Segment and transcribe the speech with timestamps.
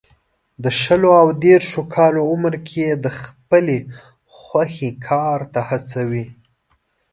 [0.63, 3.77] د شلو او دېرشو کالو عمر کې یې د خپلې
[4.39, 6.25] خوښې کار ته هڅوي.